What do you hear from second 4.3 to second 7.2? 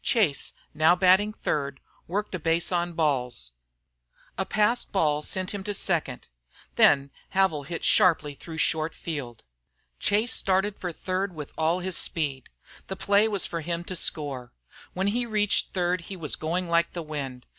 A passed ball sent him to second. Then